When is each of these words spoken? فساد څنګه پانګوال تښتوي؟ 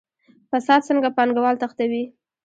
فساد 0.49 0.81
څنګه 0.89 1.09
پانګوال 1.17 1.55
تښتوي؟ 1.61 2.03